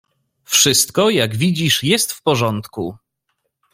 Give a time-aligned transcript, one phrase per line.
[0.43, 2.97] "Wszystko, jak widzisz, jest w porządku."